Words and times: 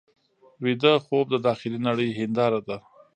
ویده 0.63 0.93
خوب 1.05 1.25
د 1.31 1.35
داخلي 1.47 1.79
نړۍ 1.87 2.09
هنداره 2.19 2.59
ده 2.67 2.77